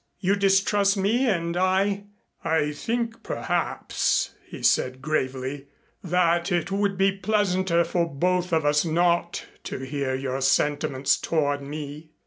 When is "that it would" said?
6.03-6.97